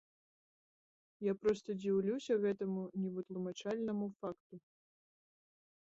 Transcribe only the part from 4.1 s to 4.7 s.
факту.